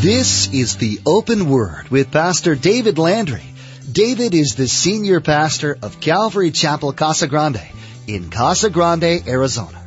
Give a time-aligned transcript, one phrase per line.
[0.00, 3.42] This is the Open Word with Pastor David Landry.
[3.90, 7.62] David is the senior pastor of Calvary Chapel Casa Grande
[8.06, 9.82] in Casa Grande, Arizona.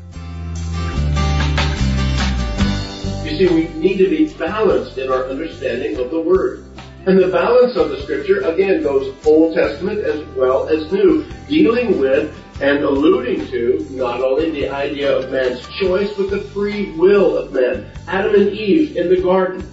[3.24, 6.66] You see, we need to be balanced in our understanding of the Word.
[7.06, 12.00] And the balance of the Scripture, again, goes Old Testament as well as New, dealing
[12.00, 17.38] with and alluding to not only the idea of man's choice, but the free will
[17.38, 17.92] of man.
[18.08, 19.64] Adam and Eve in the garden.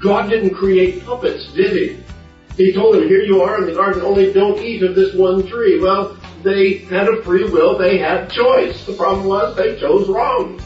[0.00, 2.02] God didn't create puppets, did he?
[2.56, 5.46] He told them, here you are in the garden, only don't eat of this one
[5.46, 5.78] tree.
[5.80, 8.84] Well, they had a free will, they had choice.
[8.86, 10.60] The problem was they chose wrong.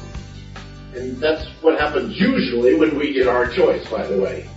[0.95, 4.49] And that's what happens usually when we get our choice, by the way.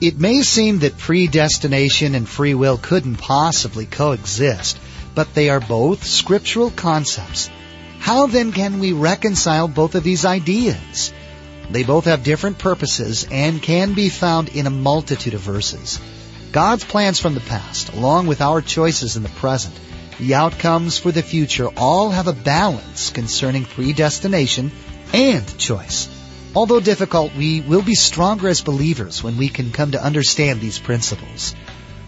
[0.00, 4.78] It may seem that predestination and free will couldn't possibly coexist,
[5.14, 7.50] but they are both scriptural concepts.
[7.98, 11.12] How then can we reconcile both of these ideas?
[11.70, 16.00] They both have different purposes and can be found in a multitude of verses.
[16.50, 19.78] God's plans from the past, along with our choices in the present,
[20.18, 24.72] the outcomes for the future all have a balance concerning predestination
[25.12, 26.08] and choice.
[26.54, 30.78] Although difficult, we will be stronger as believers when we can come to understand these
[30.78, 31.54] principles.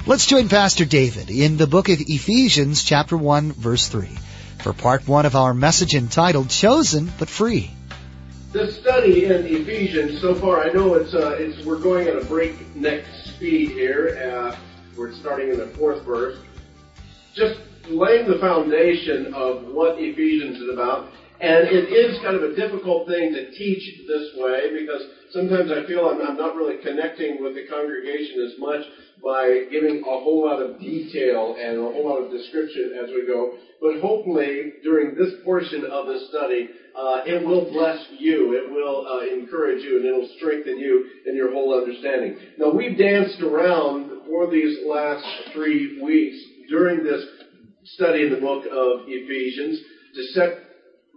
[0.06, 4.08] Let's join Pastor David in the book of Ephesians chapter 1 verse 3
[4.62, 7.70] for part 1 of our message entitled Chosen but Free.
[8.52, 12.24] The study in Ephesians so far, I know it's uh, it's we're going at a
[12.24, 14.18] breakneck speed here.
[14.18, 14.58] Uh,
[14.98, 16.36] we're starting in the fourth verse,
[17.32, 21.12] just laying the foundation of what Ephesians is about.
[21.40, 25.86] And it is kind of a difficult thing to teach this way because sometimes I
[25.86, 28.84] feel I'm, I'm not really connecting with the congregation as much
[29.22, 33.26] by giving a whole lot of detail and a whole lot of description as we
[33.26, 33.54] go.
[33.80, 38.54] But hopefully, during this portion of the study, uh, it will bless you.
[38.54, 42.36] It will uh, encourage you, and it will strengthen you in your whole understanding.
[42.58, 46.36] Now, we've danced around for these last three weeks
[46.68, 47.24] during this
[47.84, 49.80] study in the book of Ephesians
[50.14, 50.48] to set,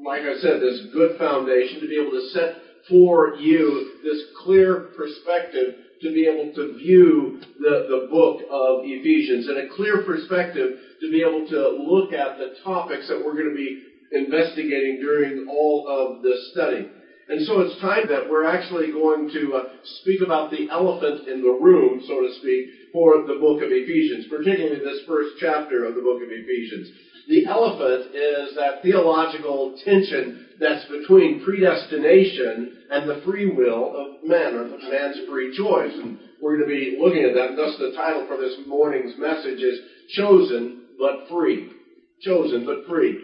[0.03, 2.56] like I said, this good foundation to be able to set
[2.90, 9.47] for you this clear perspective to be able to view the, the book of Ephesians
[9.47, 13.50] and a clear perspective to be able to look at the topics that we're going
[13.50, 13.81] to be
[14.13, 16.88] investigating during all of this study.
[17.29, 19.63] And so it's time that we're actually going to uh,
[20.01, 24.28] speak about the elephant in the room, so to speak, for the book of Ephesians,
[24.29, 26.90] particularly this first chapter of the book of Ephesians.
[27.28, 34.56] The elephant is that theological tension that's between predestination and the free will of man,
[34.56, 35.94] or man's free choice.
[35.96, 37.56] And we're going to be looking at that.
[37.56, 39.79] Thus the title for this morning's message is
[40.09, 41.72] Chosen but Free.
[42.22, 43.18] Chosen but Free.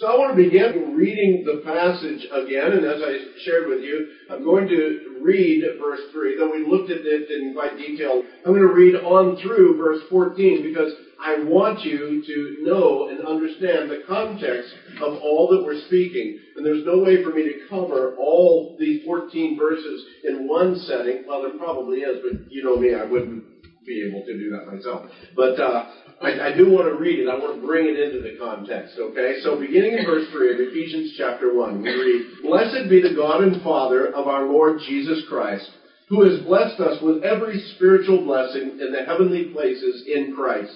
[0.00, 4.08] So I want to begin reading the passage again, and as I shared with you,
[4.30, 8.24] I'm going to read verse 3, though we looked at it in quite detail.
[8.46, 10.90] I'm going to read on through verse 14 because
[11.22, 14.72] I want you to know and understand the context
[15.02, 16.40] of all that we're speaking.
[16.56, 21.24] And there's no way for me to cover all these 14 verses in one setting.
[21.28, 23.44] Well, there probably is, but you know me, I wouldn't
[23.86, 25.10] be able to do that myself.
[25.34, 25.88] But uh,
[26.20, 27.28] I, I, do want to read it.
[27.28, 29.40] I want to bring it into the context, okay?
[29.42, 33.42] So beginning in verse 3 of Ephesians chapter 1, we read, Blessed be the God
[33.42, 35.68] and Father of our Lord Jesus Christ,
[36.08, 40.72] who has blessed us with every spiritual blessing in the heavenly places in Christ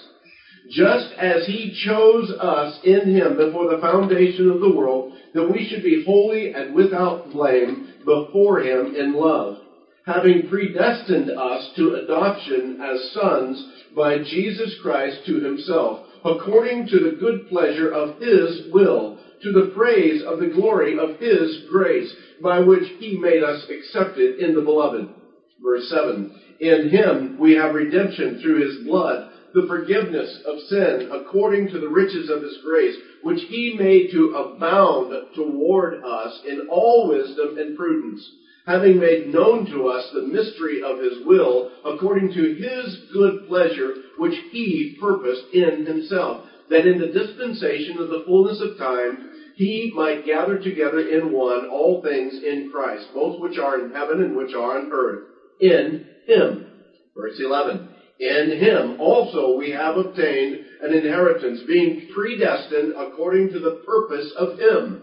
[0.71, 5.69] just as he chose us in him before the foundation of the world, that we
[5.69, 9.59] should be holy and without blame before him in love,
[10.07, 17.17] having predestined us to adoption as sons by Jesus Christ to himself, according to the
[17.19, 22.13] good pleasure of his will, to the praise of the glory of his grace,
[22.43, 25.09] by which he made us accepted in the beloved.
[25.63, 26.41] Verse 7.
[26.61, 31.89] In him we have redemption through his blood, the forgiveness of sin according to the
[31.89, 37.77] riches of his grace, which he made to abound toward us in all wisdom and
[37.77, 38.29] prudence,
[38.67, 43.95] having made known to us the mystery of his will according to his good pleasure,
[44.19, 49.93] which he purposed in himself, that in the dispensation of the fullness of time he
[49.95, 54.37] might gather together in one all things in Christ, both which are in heaven and
[54.37, 55.25] which are on earth,
[55.61, 56.67] in him.
[57.15, 57.91] Verse 11.
[58.19, 64.59] In him also we have obtained an inheritance, being predestined according to the purpose of
[64.59, 65.03] him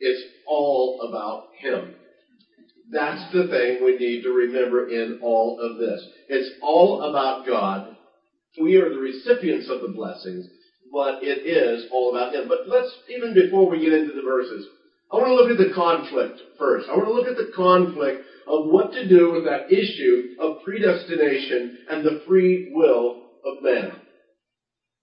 [0.00, 1.94] It's all about him.
[2.90, 6.04] That's the thing we need to remember in all of this.
[6.28, 7.96] It's all about God
[8.58, 10.46] we are the recipients of the blessings,
[10.92, 12.48] but it is all about Him.
[12.48, 14.66] But let's, even before we get into the verses,
[15.12, 16.88] I want to look at the conflict first.
[16.88, 20.64] I want to look at the conflict of what to do with that issue of
[20.64, 23.92] predestination and the free will of man.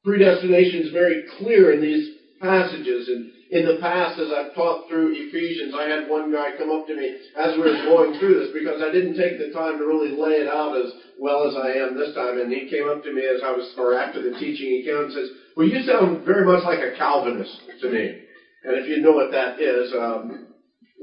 [0.03, 5.15] Predestination is very clear in these passages, and in the past, as I've taught through
[5.15, 8.51] Ephesians, I had one guy come up to me as we were going through this
[8.51, 11.79] because I didn't take the time to really lay it out as well as I
[11.79, 12.39] am this time.
[12.39, 14.99] And he came up to me as I was, or after the teaching, he came
[14.99, 18.23] and says, "Well, you sound very much like a Calvinist to me."
[18.63, 20.47] And if you know what that is, um,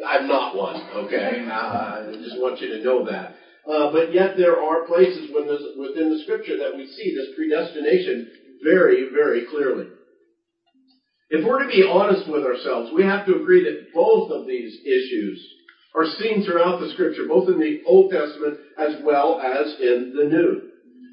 [0.05, 0.83] I'm not one.
[1.07, 3.37] Okay, uh, I just want you to know that.
[3.65, 8.29] Uh, but yet there are places within the Scripture that we see this predestination
[8.63, 9.87] very, very clearly.
[11.31, 14.79] If we're to be honest with ourselves, we have to agree that both of these
[14.85, 15.47] issues
[15.95, 20.25] are seen throughout the scripture, both in the Old Testament as well as in the
[20.25, 20.71] New.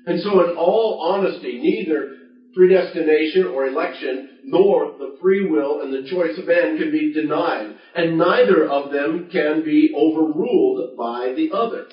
[0.08, 2.18] And so in all honesty, neither
[2.54, 7.76] predestination or election nor the free will and the choice of man can be denied.
[7.96, 11.86] And neither of them can be overruled by the other.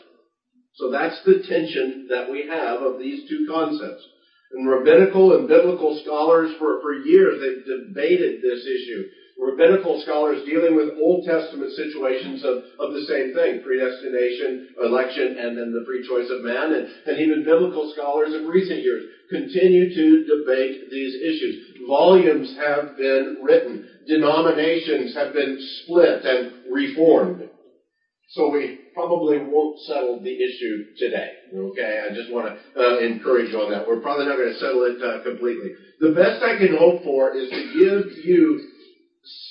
[0.74, 4.02] So that's the tension that we have of these two concepts.
[4.52, 9.04] And rabbinical and biblical scholars for, for years, they've debated this issue.
[9.38, 15.56] Rabbinical scholars dealing with Old Testament situations of, of the same thing, predestination, election, and
[15.56, 16.72] then the free choice of man.
[16.74, 21.86] And, and even biblical scholars of recent years continue to debate these issues.
[21.86, 23.86] Volumes have been written.
[24.08, 27.48] Denominations have been split and reformed.
[28.30, 31.30] So we probably won't settle the issue today.
[31.54, 33.86] Okay, I just want to uh, encourage you on that.
[33.86, 35.70] We're probably not going to settle it uh, completely.
[36.00, 38.60] The best I can hope for is to give you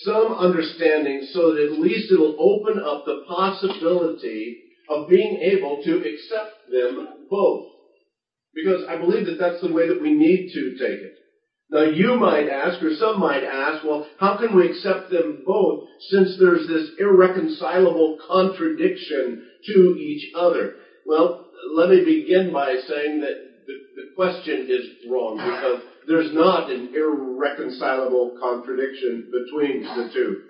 [0.04, 4.58] some understanding so that at least it'll open up the possibility
[4.90, 7.68] of being able to accept them both.
[8.54, 11.14] Because I believe that that's the way that we need to take it.
[11.70, 15.84] Now you might ask, or some might ask, well, how can we accept them both
[16.10, 20.76] since there's this irreconcilable contradiction to each other?
[21.06, 26.72] Well, let me begin by saying that the, the question is wrong because there's not
[26.72, 30.44] an irreconcilable contradiction between the two.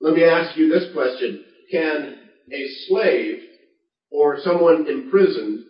[0.00, 1.44] Let me ask you this question.
[1.72, 2.18] Can
[2.52, 3.42] a slave
[4.12, 5.64] or someone imprisoned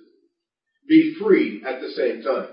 [0.86, 2.48] be free at the same time?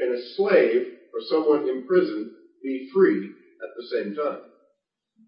[0.00, 3.30] Can a slave or someone in prison be free
[3.62, 4.40] at the same time.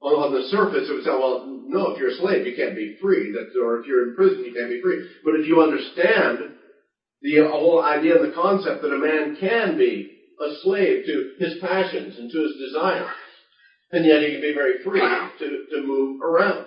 [0.03, 2.97] On, the surface, it would sound, well, no, if you're a slave, you can't be
[3.03, 3.32] free.
[3.32, 5.05] That, or if you're in prison, you can't be free.
[5.25, 6.56] But if you understand
[7.21, 11.32] the uh, whole idea and the concept that a man can be a slave to
[11.38, 13.11] his passions and to his desires,
[13.93, 16.65] and yet he can be very free to, to move around.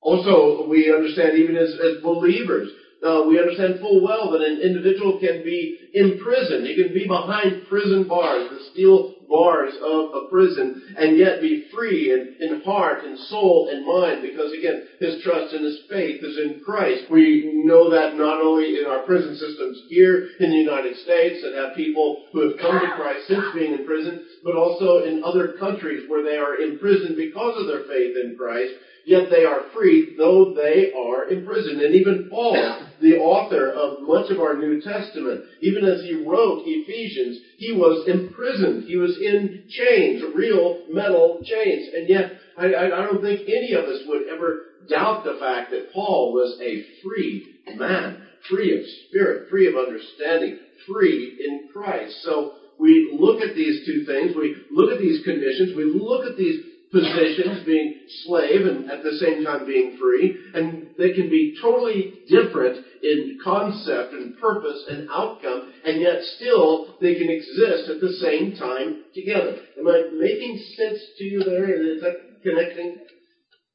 [0.00, 2.70] Also, we understand even as, as believers
[3.04, 6.66] uh, we understand full well that an individual can be imprisoned.
[6.66, 11.66] He can be behind prison bars, the steel bars of a prison, and yet be
[11.74, 16.22] free in, in heart and soul and mind because, again, his trust and his faith
[16.22, 17.10] is in Christ.
[17.10, 21.54] We know that not only in our prison systems here in the United States that
[21.54, 25.58] have people who have come to Christ since being in prison, but also in other
[25.58, 28.74] countries where they are imprisoned because of their faith in Christ
[29.06, 31.80] yet they are free, though they are imprisoned.
[31.80, 32.54] And even Paul,
[33.00, 38.06] the author of much of our New Testament, even as he wrote Ephesians, he was
[38.08, 38.84] imprisoned.
[38.84, 41.88] He was in chains, real metal chains.
[41.94, 45.92] And yet, I, I don't think any of us would ever doubt the fact that
[45.92, 52.22] Paul was a free man, free of spirit, free of understanding, free in Christ.
[52.22, 56.36] So we look at these two things, we look at these conditions, we look at
[56.36, 61.56] these positions, being slave and at the same time being free, and they can be
[61.60, 68.00] totally different in concept and purpose and outcome, and yet still they can exist at
[68.00, 69.58] the same time together.
[69.78, 71.96] Am I making sense to you there?
[71.96, 72.96] Is that connecting?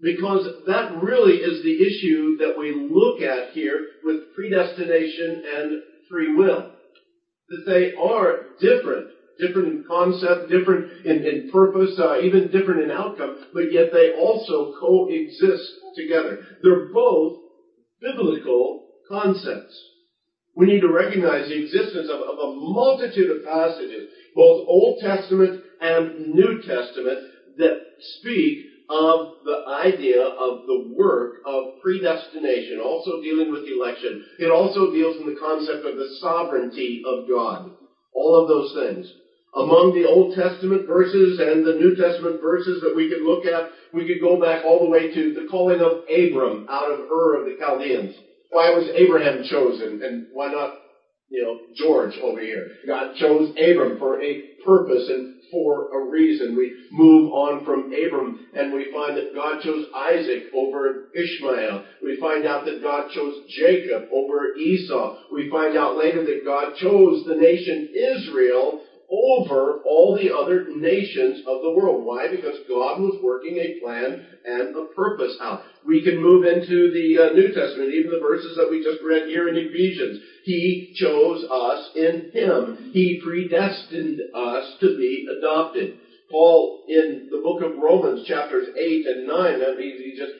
[0.01, 6.35] Because that really is the issue that we look at here with predestination and free
[6.35, 6.71] will.
[7.51, 12.91] That they are different different in concept, different in, in purpose, uh, even different in
[12.91, 15.63] outcome, but yet they also coexist
[15.95, 16.39] together.
[16.61, 17.39] They're both
[17.99, 19.75] biblical concepts.
[20.55, 25.61] We need to recognize the existence of, of a multitude of passages, both Old Testament
[25.81, 27.19] and New Testament,
[27.57, 27.79] that
[28.19, 34.23] speak of the idea of the work of predestination, also dealing with election.
[34.39, 37.71] It also deals in the concept of the sovereignty of God.
[38.13, 39.07] All of those things.
[39.55, 43.71] Among the Old Testament verses and the New Testament verses that we could look at,
[43.93, 47.39] we could go back all the way to the calling of Abram out of Ur
[47.39, 48.15] of the Chaldeans.
[48.51, 50.75] Why was Abraham chosen and why not,
[51.29, 52.67] you know, George over here?
[52.87, 56.55] God chose Abram for a purpose and for a reason.
[56.55, 61.83] We move on from Abram and we find that God chose Isaac over Ishmael.
[62.03, 65.17] We find out that God chose Jacob over Esau.
[65.31, 68.81] We find out later that God chose the nation Israel
[69.11, 72.05] over all the other nations of the world.
[72.05, 72.27] Why?
[72.31, 75.61] Because God was working a plan and a purpose out.
[75.85, 79.27] We can move into the uh, New Testament, even the verses that we just read
[79.27, 80.19] here in Ephesians.
[80.43, 82.91] He chose us in Him.
[82.93, 85.97] He predestined us to be adopted.
[86.31, 90.31] Paul, in the book of Romans, chapters 8 and 9, I mean, he just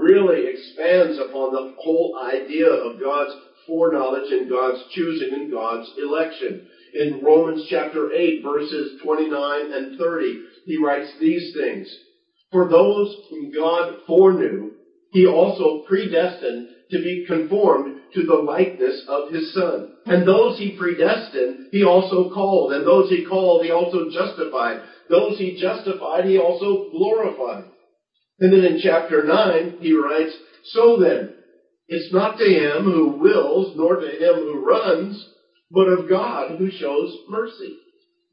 [0.00, 3.34] really expands upon the whole idea of God's
[3.66, 10.44] foreknowledge and God's choosing and God's election in Romans chapter 8 verses 29 and 30,
[10.66, 11.92] he writes these things.
[12.52, 14.70] For those whom God foreknew,
[15.10, 19.94] he also predestined to be conformed to the likeness of his son.
[20.06, 22.72] And those he predestined, he also called.
[22.72, 24.82] And those he called, he also justified.
[25.10, 27.64] Those he justified, he also glorified.
[28.38, 30.34] And then in chapter 9, he writes,
[30.72, 31.34] So then,
[31.88, 35.33] it's not to him who wills, nor to him who runs,
[35.74, 37.76] but of God who shows mercy.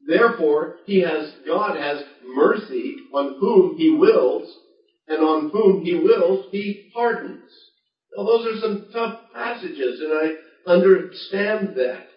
[0.08, 4.52] Therefore, he has, God has mercy on whom he wills,
[5.08, 7.50] and on whom he wills, he pardons.
[8.16, 12.08] Now those are some tough passages, and I understand that.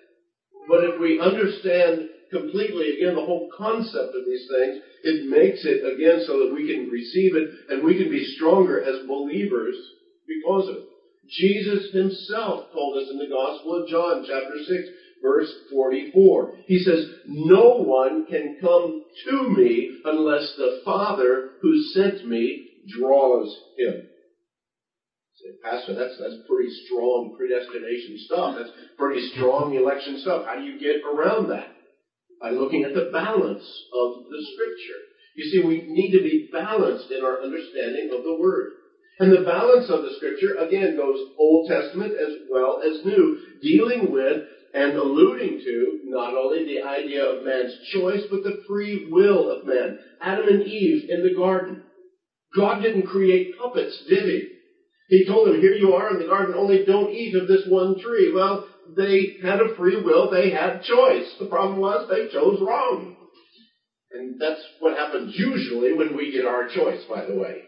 [0.69, 5.85] But if we understand completely, again, the whole concept of these things, it makes it,
[5.85, 9.76] again, so that we can receive it and we can be stronger as believers
[10.26, 10.88] because of it.
[11.28, 14.88] Jesus himself told us in the Gospel of John, chapter 6,
[15.25, 16.52] verse 44.
[16.66, 23.49] He says, No one can come to me unless the Father who sent me draws
[23.78, 24.02] him.
[25.37, 28.57] Say, Pastor, that's, that's pretty strong predestination stuff.
[28.59, 30.45] That's pretty strong election stuff.
[30.47, 31.69] How do you get around that?
[32.40, 33.64] By looking at the balance
[33.95, 35.00] of the scripture.
[35.35, 38.71] You see, we need to be balanced in our understanding of the Word.
[39.19, 44.11] And the balance of the scripture, again, goes Old Testament as well as New, dealing
[44.11, 44.43] with
[44.75, 49.66] and alluding to not only the idea of man's choice, but the free will of
[49.66, 50.00] man.
[50.21, 51.83] Adam and Eve in the garden.
[52.57, 54.49] God didn't create puppets, did he?
[55.09, 58.00] He told them, here you are in the garden, only don't eat of this one
[58.00, 58.33] tree.
[58.35, 58.66] Well,
[58.97, 61.35] they had a free will, they had choice.
[61.38, 63.16] The problem was they chose wrong.
[64.12, 67.62] And that's what happens usually when we get our choice, by the way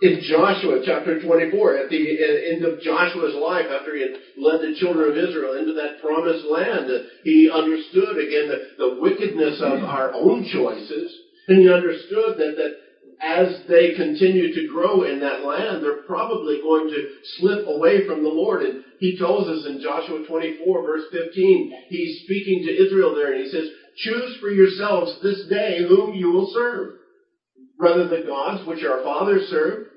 [0.00, 4.60] in Joshua chapter 24, at the uh, end of Joshua's life, after he had led
[4.60, 6.86] the children of Israel into that promised land,
[7.24, 12.74] he understood again the, the wickedness of our own choices, and he understood that, that
[13.20, 18.22] as they continue to grow in that land, they're probably going to slip away from
[18.22, 18.62] the Lord.
[18.62, 23.42] And he tells us in Joshua 24 verse 15, he's speaking to Israel there and
[23.44, 26.97] he says, choose for yourselves this day whom you will serve
[27.78, 29.88] rather the gods which our fathers served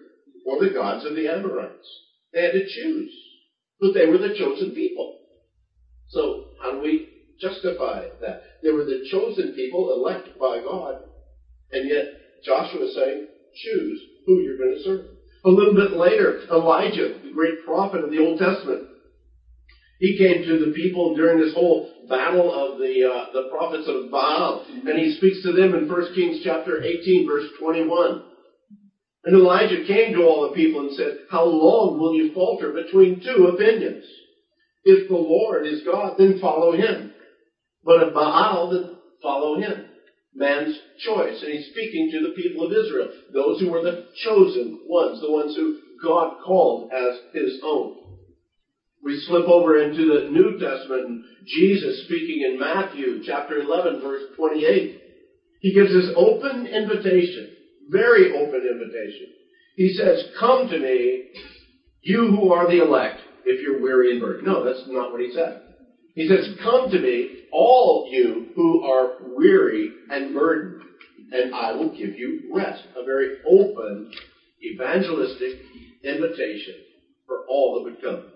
[0.46, 1.88] or the gods of the Amorites.
[2.34, 3.14] They had to choose.
[3.80, 5.18] But they were the chosen people.
[6.10, 7.08] So how do we
[7.40, 8.44] justify that?
[8.64, 11.00] They were the chosen people elected by God.
[11.72, 12.06] And yet
[12.46, 15.06] Joshua is saying, choose who you're going to serve.
[15.44, 18.88] A little bit later, Elijah, the great prophet of the Old Testament,
[20.02, 24.10] he came to the people during this whole battle of the uh, the prophets of
[24.10, 28.24] Baal, and he speaks to them in 1 Kings chapter 18, verse 21.
[29.26, 33.22] And Elijah came to all the people and said, How long will you falter between
[33.24, 34.04] two opinions?
[34.84, 37.14] If the Lord is God, then follow him.
[37.84, 39.86] But if Baal, then follow him.
[40.34, 41.44] Man's choice.
[41.44, 45.32] And he's speaking to the people of Israel, those who were the chosen ones, the
[45.32, 48.01] ones who God called as his own.
[49.04, 54.22] We slip over into the New Testament and Jesus speaking in Matthew chapter 11 verse
[54.36, 54.98] 28.
[55.62, 57.50] He gives this open invitation,
[57.90, 59.28] very open invitation.
[59.76, 61.24] He says, come to me,
[62.02, 64.46] you who are the elect, if you're weary and burdened.
[64.46, 65.60] No, that's not what he said.
[66.14, 70.76] He says, come to me, all you who are weary and burdened,
[71.32, 72.82] and I will give you rest.
[72.96, 74.10] A very open,
[74.62, 75.52] evangelistic
[76.04, 76.76] invitation
[77.26, 78.31] for all that would come.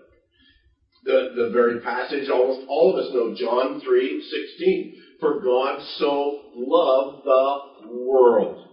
[1.06, 5.02] The, the very passage almost all of us know, John 3, 16.
[5.20, 8.66] For God so loved the world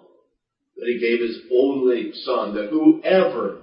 [0.75, 3.59] that he gave his only son, that whoever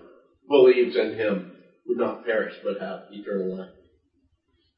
[0.48, 1.52] believes in him
[1.86, 3.70] would not perish but have eternal life.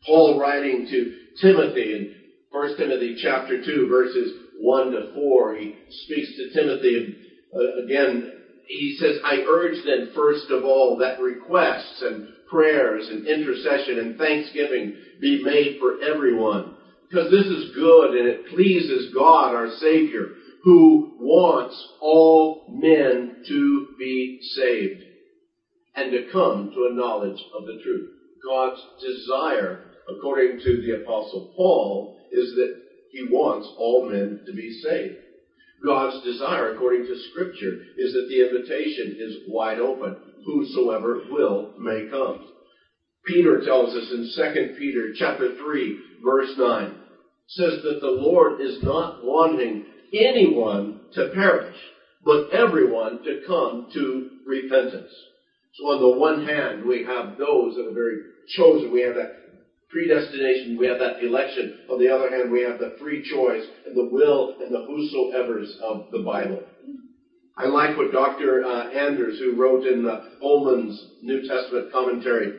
[0.06, 2.14] Paul writing to Timothy in
[2.50, 7.16] 1 Timothy chapter 2 verses 1 to 4, he speaks to Timothy
[7.54, 8.32] uh, again.
[8.66, 14.18] He says, I urge then first of all that requests and prayers and intercession and
[14.18, 16.76] thanksgiving be made for everyone.
[17.10, 20.28] Because this is good and it pleases God our Savior
[20.64, 25.02] who wants all men to be saved
[25.96, 28.10] and to come to a knowledge of the truth.
[28.46, 32.76] God's desire, according to the apostle Paul, is that
[33.10, 35.16] he wants all men to be saved.
[35.84, 40.16] God's desire, according to scripture, is that the invitation is wide open.
[40.44, 42.44] Whosoever will may come.
[43.24, 46.94] Peter tells us in 2 Peter chapter 3 verse 9,
[47.48, 51.76] says that the Lord is not wanting anyone to perish,
[52.24, 55.12] but everyone to come to repentance.
[55.74, 58.18] So on the one hand, we have those that are very
[58.56, 58.92] chosen.
[58.92, 59.32] We have that
[59.90, 60.76] predestination.
[60.78, 61.72] We have that election.
[61.90, 65.76] On the other hand, we have the free choice and the will and the whosoever's
[65.82, 66.62] of the Bible.
[67.56, 68.64] I like what Dr.
[68.64, 72.58] Uh, Anders, who wrote in the Holman's New Testament commentary,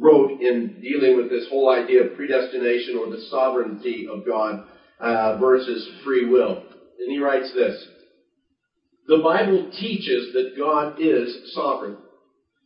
[0.00, 4.64] wrote in dealing with this whole idea of predestination or the sovereignty of God
[4.98, 6.62] uh, versus free will.
[6.98, 7.86] And he writes this.
[9.06, 11.96] The Bible teaches that God is sovereign.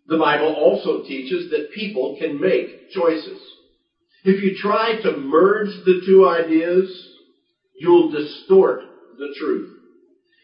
[0.06, 3.40] The Bible also teaches that people can make choices.
[4.24, 6.88] If you try to merge the two ideas,
[7.78, 8.80] you'll distort
[9.18, 9.77] the truth.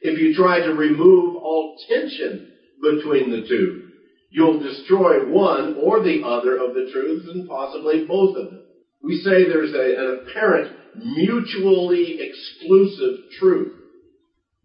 [0.04, 3.88] If you try to remove all tension between the two,
[4.30, 8.60] you'll destroy one or the other of the truths and possibly both of them.
[9.02, 13.72] We say there's a, an apparent mutually exclusive truth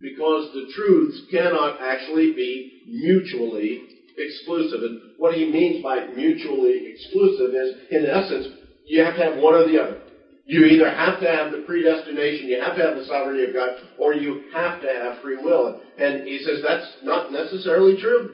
[0.01, 3.81] because the truths cannot actually be mutually
[4.17, 4.81] exclusive.
[4.81, 8.47] And what he means by mutually exclusive is, in essence,
[8.87, 10.01] you have to have one or the other.
[10.49, 13.69] You either have to have the predestination, you have to have the sovereignty of God,
[13.99, 15.79] or you have to have free will.
[15.95, 18.33] And he says that's not necessarily true.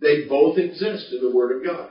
[0.00, 1.88] They both exist in the Word of God.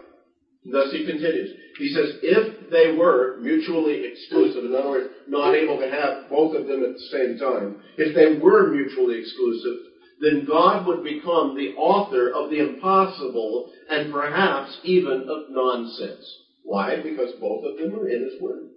[0.72, 1.52] Thus he continues.
[1.78, 6.56] He says, if they were mutually exclusive, in other words, not able to have both
[6.56, 9.84] of them at the same time, if they were mutually exclusive,
[10.22, 16.24] then God would become the author of the impossible and perhaps even of nonsense.
[16.64, 17.02] Why?
[17.04, 18.70] Because both of them are in His Word.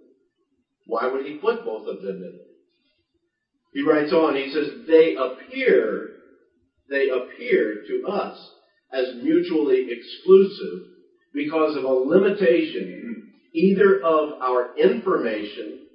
[0.85, 2.39] Why would He put both of them in?
[3.73, 6.11] He writes on, he says, they appear,
[6.89, 8.51] they appear to us
[8.93, 10.87] as mutually exclusive
[11.33, 15.87] because of a limitation either of our information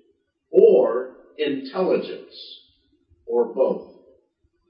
[0.51, 2.35] or intelligence
[3.27, 3.89] or both.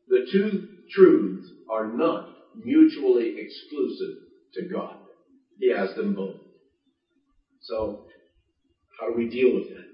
[0.07, 4.19] The two truths are not mutually exclusive
[4.55, 4.97] to God.
[5.59, 6.37] He has them both.
[7.63, 8.03] So,
[9.01, 9.90] how do we deal with that?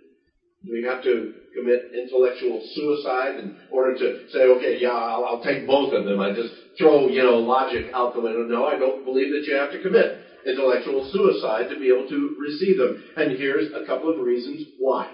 [0.67, 5.43] Do we have to commit intellectual suicide in order to say, okay, yeah, I'll, I'll
[5.43, 6.21] take both of them.
[6.21, 8.43] I just throw, you know, logic out the window.
[8.43, 12.37] No, I don't believe that you have to commit intellectual suicide to be able to
[12.41, 13.03] receive them.
[13.17, 15.09] And here's a couple of reasons why.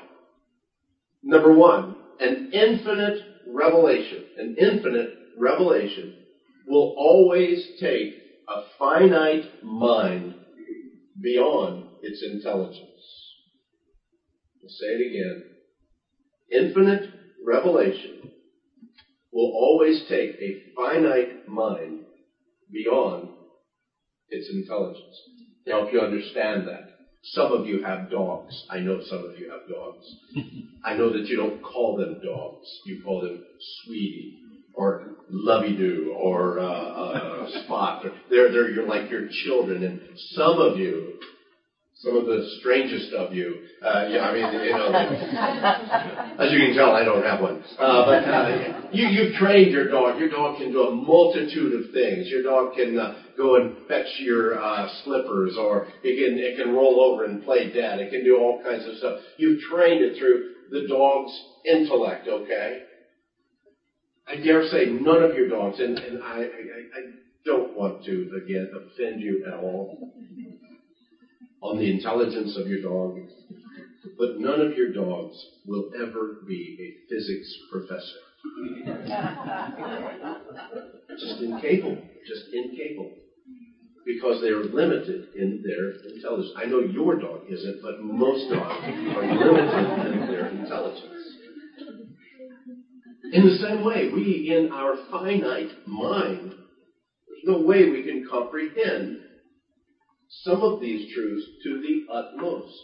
[1.22, 6.14] Number one, an infinite revelation, an infinite revelation
[6.66, 8.14] will always take
[8.48, 10.34] a finite mind
[11.20, 12.91] beyond its intelligence.
[14.62, 15.44] I'll say it again.
[16.50, 17.10] Infinite
[17.44, 18.30] revelation
[19.32, 22.00] will always take a finite mind
[22.70, 23.28] beyond
[24.28, 25.20] its intelligence.
[25.66, 26.90] To help you understand that.
[27.24, 28.64] Some of you have dogs.
[28.68, 30.14] I know some of you have dogs.
[30.84, 32.66] I know that you don't call them dogs.
[32.84, 33.44] You call them
[33.84, 34.38] sweetie
[34.74, 38.04] or lovey-doo or uh, uh, spot.
[38.28, 39.84] They're, they're you're like your children.
[39.84, 41.20] And some of you
[42.02, 43.62] some of the strangest of you.
[43.80, 44.92] Uh, yeah, I mean, you know,
[46.44, 47.62] as you can tell, I don't have one.
[47.78, 50.18] Uh, but uh, you, you've trained your dog.
[50.18, 52.28] Your dog can do a multitude of things.
[52.28, 56.74] Your dog can uh, go and fetch your uh, slippers, or it can it can
[56.74, 58.00] roll over and play dead.
[58.00, 59.18] It can do all kinds of stuff.
[59.36, 61.32] You've trained it through the dog's
[61.64, 62.26] intellect.
[62.26, 62.82] Okay.
[64.26, 67.00] I dare say none of your dogs, and, and I, I, I
[67.44, 70.12] don't want to again offend you at all
[71.72, 73.16] on the intelligence of your dog,
[74.18, 75.34] but none of your dogs
[75.66, 78.20] will ever be a physics professor.
[81.18, 81.96] just incapable.
[82.26, 83.10] Just incapable.
[84.04, 86.52] because they are limited in their intelligence.
[86.56, 91.38] I know your dog isn't, but most dogs are limited in their intelligence.
[93.32, 99.20] In the same way, we, in our finite mind, there's no way we can comprehend
[100.40, 102.74] some of these truths to the utmost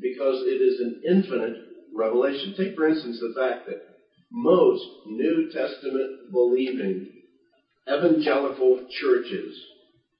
[0.00, 1.56] because it is an infinite
[1.94, 2.54] revelation.
[2.56, 3.80] Take, for instance, the fact that
[4.32, 7.10] most New Testament believing
[7.88, 9.56] evangelical churches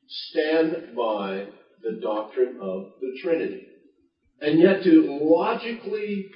[0.08, 1.46] stand by
[1.82, 3.66] the doctrine of the Trinity.
[4.40, 6.28] And yet to logically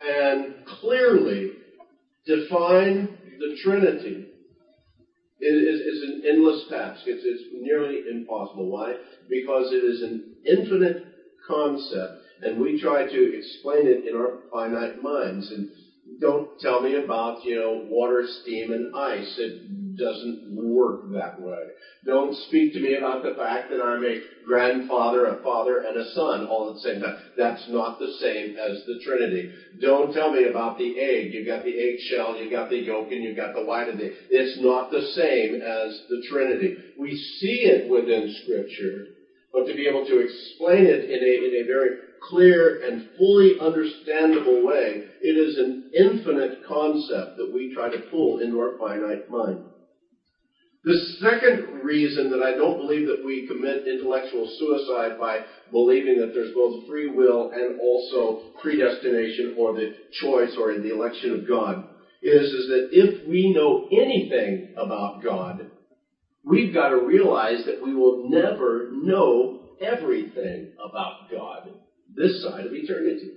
[0.00, 1.52] and clearly
[2.26, 4.26] define the Trinity
[5.40, 7.02] is, is an endless task.
[7.06, 8.70] It's, it's nearly impossible.
[8.70, 8.94] Why?
[9.28, 11.02] Because it is an infinite
[11.46, 15.50] concept, and we try to explain it in our finite minds.
[15.50, 15.68] And
[16.20, 19.34] don't tell me about, you know, water, steam, and ice.
[19.38, 21.58] It doesn't work that way.
[22.04, 26.10] Don't speak to me about the fact that I'm a grandfather, a father, and a
[26.12, 27.16] son all at the same time.
[27.36, 29.50] That's not the same as the Trinity.
[29.80, 31.32] Don't tell me about the egg.
[31.32, 34.06] You've got the eggshell, you've got the yolk, and you've got the white of the
[34.06, 34.12] egg.
[34.30, 36.76] It's not the same as the Trinity.
[36.98, 39.06] We see it within Scripture,
[39.52, 41.96] but to be able to explain it in a, in a very
[42.28, 48.38] clear and fully understandable way, it is an infinite concept that we try to pull
[48.38, 49.58] into our finite mind.
[50.84, 55.40] The second reason that I don't believe that we commit intellectual suicide by
[55.72, 61.34] believing that there's both free will and also predestination or the choice or the election
[61.34, 61.82] of God
[62.22, 65.68] is, is that if we know anything about God,
[66.44, 71.68] we've got to realize that we will never know everything about God
[72.14, 73.32] this side of eternity.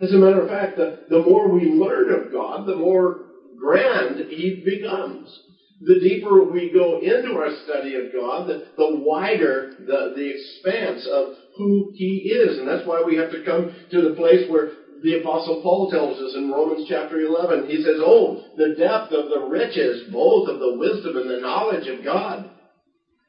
[0.00, 3.20] As a matter of fact, the, the more we learn of God, the more
[3.58, 5.40] grand He becomes.
[5.80, 11.06] The deeper we go into our study of God, the, the wider the, the expanse
[11.10, 12.58] of who He is.
[12.58, 14.70] And that's why we have to come to the place where
[15.02, 17.68] the Apostle Paul tells us in Romans chapter 11.
[17.68, 21.86] He says, Oh, the depth of the riches, both of the wisdom and the knowledge
[21.88, 22.50] of God.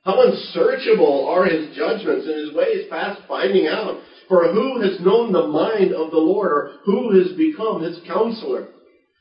[0.04, 4.00] How unsearchable are his judgments and his ways past finding out.
[4.28, 8.68] For who has known the mind of the Lord, or who has become his counselor?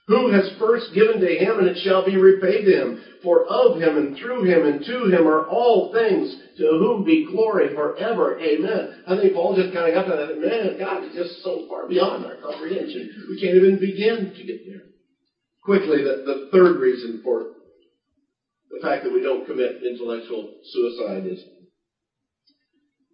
[0.08, 3.00] Who has first given to him, and it shall be repaid to him?
[3.22, 7.26] For of him, and through him, and to him are all things, to whom be
[7.26, 8.38] glory forever.
[8.38, 9.02] Amen.
[9.06, 10.40] I think Paul just kind of got to that.
[10.40, 13.26] Man, God is just so far beyond our comprehension.
[13.28, 14.82] We can't even begin to get there.
[15.64, 17.46] Quickly, the, the third reason for
[18.70, 21.42] the fact that we don't commit intellectual suicide is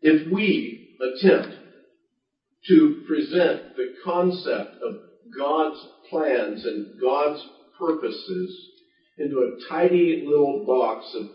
[0.02, 1.61] if we attempt
[2.68, 4.96] to present the concept of
[5.36, 7.44] God's plans and God's
[7.78, 8.68] purposes
[9.18, 11.26] into a tidy little box of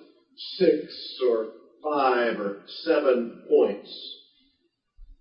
[0.58, 1.48] six or
[1.84, 4.16] five or seven points,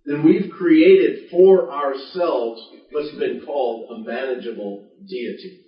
[0.05, 5.59] then we've created for ourselves what's been called a manageable deity.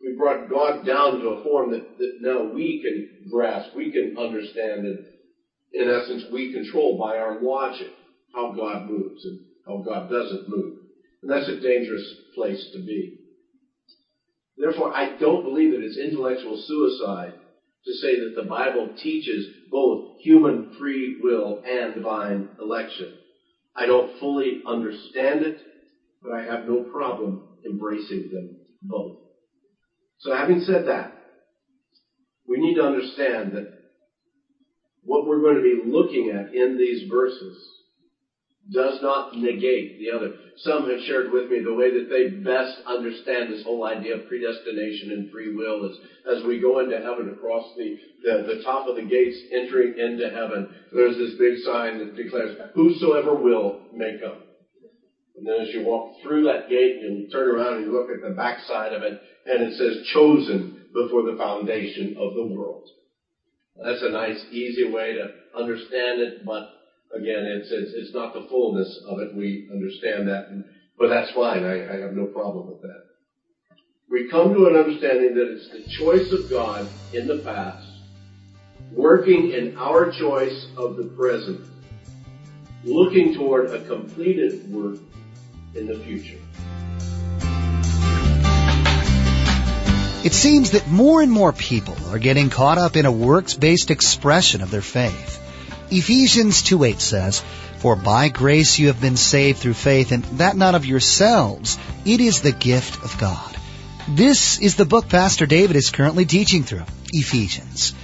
[0.00, 4.16] We brought God down to a form that, that now we can grasp, we can
[4.16, 5.04] understand, and
[5.72, 7.88] in essence, we control by our logic
[8.36, 10.74] how God moves and how God doesn't move.
[11.22, 13.18] And that's a dangerous place to be.
[14.58, 17.32] Therefore, I don't believe that it's intellectual suicide
[17.86, 23.14] to say that the Bible teaches both human free will and divine election.
[23.74, 25.58] I don't fully understand it,
[26.22, 29.16] but I have no problem embracing them both.
[30.18, 31.12] So having said that,
[32.46, 33.72] we need to understand that
[35.04, 37.75] what we're going to be looking at in these verses
[38.72, 40.34] does not negate the other.
[40.58, 44.26] Some have shared with me the way that they best understand this whole idea of
[44.26, 48.88] predestination and free will is as we go into heaven across the, the, the top
[48.88, 54.18] of the gates entering into heaven, there's this big sign that declares, whosoever will may
[54.20, 54.42] come.
[55.36, 58.08] And then as you walk through that gate and you turn around and you look
[58.10, 62.88] at the backside of it, and it says chosen before the foundation of the world.
[63.76, 66.75] That's a nice, easy way to understand it, but
[67.16, 69.34] again, it's, not the fullness of it.
[69.34, 70.64] We understand that,
[70.98, 71.64] but that's fine.
[71.64, 73.04] I, I have no problem with that.
[74.08, 77.86] We come to an understanding that it's the choice of God in the past,
[78.92, 81.66] working in our choice of the present,
[82.84, 84.98] looking toward a completed work
[85.74, 86.38] in the future.
[90.24, 94.60] It seems that more and more people are getting caught up in a works-based expression
[94.60, 95.40] of their faith.
[95.90, 97.42] Ephesians 2:8 says,
[97.78, 102.20] For by grace you have been saved through faith, and that not of yourselves, it
[102.20, 103.56] is the gift of God.
[104.08, 107.94] This is the book Pastor David is currently teaching through, Ephesians.